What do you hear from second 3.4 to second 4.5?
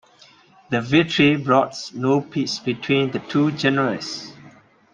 generals.